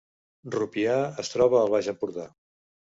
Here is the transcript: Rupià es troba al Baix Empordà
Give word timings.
Rupià 0.55 0.95
es 1.25 1.31
troba 1.37 1.61
al 1.63 1.73
Baix 1.77 1.95
Empordà 1.95 2.29